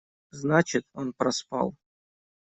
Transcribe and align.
Значит, 0.31 0.87
он 0.93 1.13
проспал. 1.13 1.75